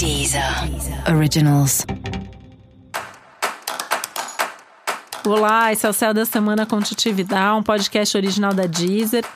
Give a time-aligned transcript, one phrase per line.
[0.00, 0.42] Deezer
[1.14, 1.84] Originals.
[5.26, 9.26] Olá, esse é o Céu da Semana com Titi Vidal, um podcast original da Deezer.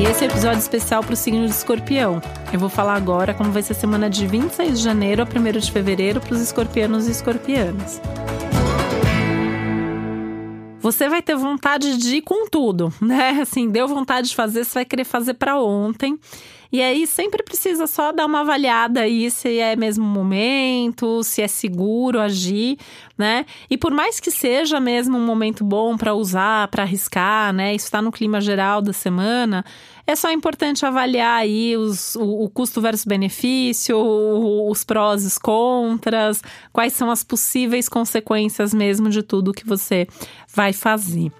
[0.00, 2.22] E esse é um episódio especial para o signo de escorpião.
[2.50, 5.60] Eu vou falar agora como vai ser a semana de 26 de janeiro a 1
[5.60, 8.00] de fevereiro para os escorpianos e escorpianas.
[10.80, 13.38] Você vai ter vontade de ir com tudo, né?
[13.42, 16.18] Assim, deu vontade de fazer, você vai querer fazer para ontem.
[16.72, 21.46] E aí sempre precisa só dar uma avaliada aí se é mesmo momento, se é
[21.46, 22.78] seguro agir,
[23.16, 23.44] né?
[23.68, 27.74] E por mais que seja mesmo um momento bom para usar, para arriscar, né?
[27.74, 29.62] Isso está no clima geral da semana.
[30.06, 35.36] É só importante avaliar aí os, o, o custo versus benefício, os prós e os
[35.36, 36.42] contras,
[36.72, 40.06] quais são as possíveis consequências mesmo de tudo que você
[40.48, 41.30] vai fazer.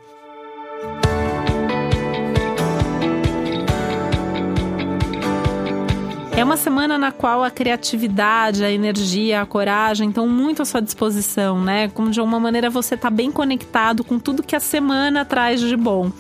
[6.35, 10.81] É uma semana na qual a criatividade, a energia, a coragem estão muito à sua
[10.81, 11.89] disposição, né?
[11.89, 15.77] Como de alguma maneira você está bem conectado com tudo que a semana traz de
[15.77, 16.11] bom.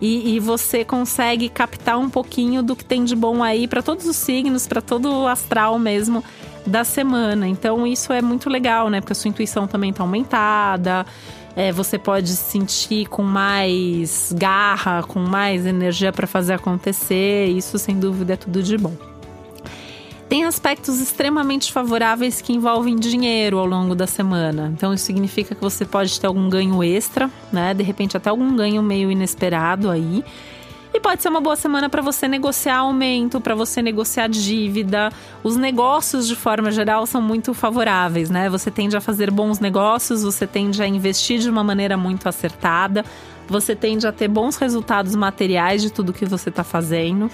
[0.00, 4.06] E, e, você consegue captar um pouquinho do que tem de bom aí para todos
[4.06, 6.22] os signos, para todo o astral mesmo
[6.66, 7.48] da semana.
[7.48, 9.00] Então isso é muito legal, né?
[9.00, 11.04] Porque a sua intuição também está aumentada.
[11.56, 17.46] É, você pode se sentir com mais garra, com mais energia para fazer acontecer.
[17.46, 19.15] Isso, sem dúvida, é tudo de bom.
[20.36, 24.70] Tem aspectos extremamente favoráveis que envolvem dinheiro ao longo da semana.
[24.70, 27.72] Então, isso significa que você pode ter algum ganho extra, né?
[27.72, 30.22] De repente, até algum ganho meio inesperado aí.
[30.92, 35.10] E pode ser uma boa semana para você negociar aumento, para você negociar dívida.
[35.42, 38.50] Os negócios, de forma geral, são muito favoráveis, né?
[38.50, 43.06] Você tende a fazer bons negócios, você tende a investir de uma maneira muito acertada,
[43.48, 47.30] você tende a ter bons resultados materiais de tudo que você está fazendo.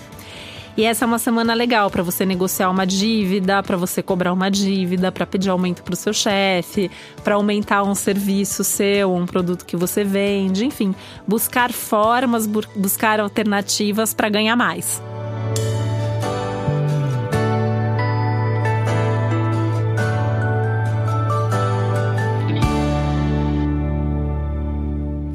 [0.76, 4.50] E essa é uma semana legal para você negociar uma dívida, para você cobrar uma
[4.50, 6.90] dívida, para pedir aumento para o seu chefe,
[7.22, 10.94] para aumentar um serviço seu, um produto que você vende, enfim,
[11.28, 15.02] buscar formas, buscar alternativas para ganhar mais.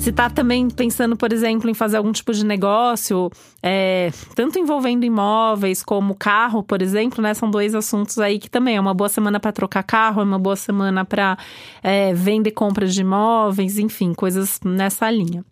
[0.08, 3.30] Se está também pensando, por exemplo, em fazer algum tipo de negócio,
[3.62, 7.34] é, tanto envolvendo imóveis como carro, por exemplo, né?
[7.34, 10.40] São dois assuntos aí que também é uma boa semana para trocar carro, é uma
[10.40, 11.38] boa semana para
[11.84, 15.44] é, vender compras de imóveis, enfim, coisas nessa linha.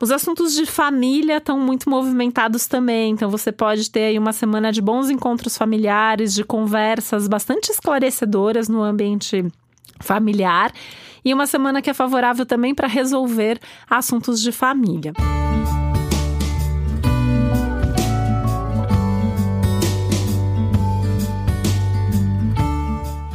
[0.00, 4.70] Os assuntos de família estão muito movimentados também, então você pode ter aí uma semana
[4.70, 9.44] de bons encontros familiares, de conversas bastante esclarecedoras no ambiente
[10.00, 10.72] familiar
[11.24, 13.58] e uma semana que é favorável também para resolver
[13.90, 15.12] assuntos de família.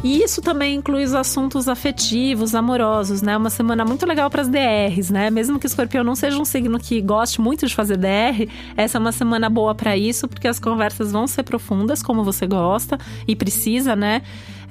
[0.03, 3.38] E isso também inclui os assuntos afetivos, amorosos, né?
[3.38, 5.29] Uma semana muito legal para as DRs, né?
[5.29, 9.00] Mesmo que escorpião não seja um signo que goste muito de fazer DR, essa é
[9.00, 13.35] uma semana boa para isso, porque as conversas vão ser profundas, como você gosta e
[13.35, 14.23] precisa, né?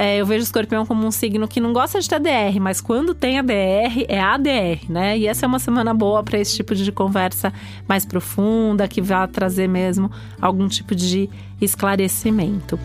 [0.02, 2.80] É, eu vejo o escorpião como um signo que não gosta de ter DR, mas
[2.80, 5.18] quando tem a DR, é ADR, né?
[5.18, 7.52] E essa é uma semana boa para esse tipo de conversa
[7.86, 11.28] mais profunda, que vai trazer mesmo algum tipo de
[11.60, 12.78] esclarecimento.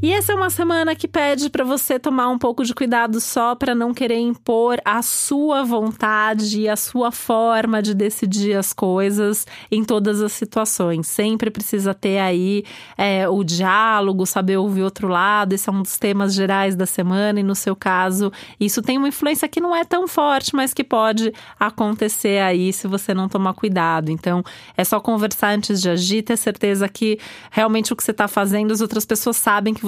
[0.00, 3.56] E essa é uma semana que pede para você tomar um pouco de cuidado só
[3.56, 9.44] para não querer impor a sua vontade e a sua forma de decidir as coisas
[9.68, 11.08] em todas as situações.
[11.08, 12.62] Sempre precisa ter aí
[12.96, 15.52] é, o diálogo, saber ouvir outro lado.
[15.52, 19.08] Esse é um dos temas gerais da semana, e no seu caso, isso tem uma
[19.08, 23.52] influência que não é tão forte, mas que pode acontecer aí se você não tomar
[23.52, 24.12] cuidado.
[24.12, 24.44] Então,
[24.76, 27.18] é só conversar antes de agir, ter certeza que
[27.50, 29.87] realmente o que você está fazendo, as outras pessoas sabem que